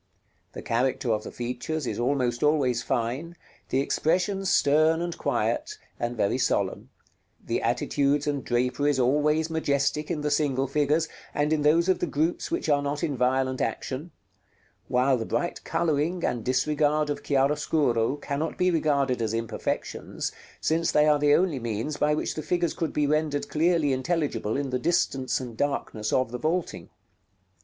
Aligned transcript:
The 0.53 0.63
character 0.63 1.11
of 1.13 1.21
the 1.21 1.31
features 1.31 1.85
is 1.85 1.99
almost 1.99 2.41
always 2.41 2.81
fine, 2.81 3.35
the 3.69 3.81
expression 3.81 4.45
stern 4.45 4.99
and 4.99 5.15
quiet, 5.15 5.77
and 5.99 6.17
very 6.17 6.39
solemn, 6.39 6.89
the 7.45 7.61
attitudes 7.61 8.25
and 8.25 8.43
draperies 8.43 8.99
always 8.99 9.51
majestic 9.51 10.09
in 10.09 10.21
the 10.21 10.31
single 10.31 10.65
figures, 10.65 11.07
and 11.35 11.53
in 11.53 11.61
those 11.61 11.87
of 11.87 11.99
the 11.99 12.07
groups 12.07 12.49
which 12.49 12.67
are 12.67 12.81
not 12.81 13.03
in 13.03 13.15
violent 13.15 13.61
action; 13.61 14.09
while 14.87 15.17
the 15.17 15.23
bright 15.27 15.63
coloring 15.63 16.23
and 16.25 16.43
disregard 16.43 17.11
of 17.11 17.21
chiaroscuro 17.21 18.15
cannot 18.15 18.57
be 18.57 18.71
regarded 18.71 19.21
as 19.21 19.35
imperfections, 19.35 20.31
since 20.59 20.91
they 20.91 21.05
are 21.05 21.19
the 21.19 21.35
only 21.35 21.59
means 21.59 21.97
by 21.97 22.15
which 22.15 22.33
the 22.33 22.41
figures 22.41 22.73
could 22.73 22.91
be 22.91 23.05
rendered 23.05 23.49
clearly 23.49 23.93
intelligible 23.93 24.57
in 24.57 24.71
the 24.71 24.79
distance 24.79 25.39
and 25.39 25.55
darkness 25.57 26.11
of 26.11 26.31
the 26.31 26.39
vaulting. 26.39 26.89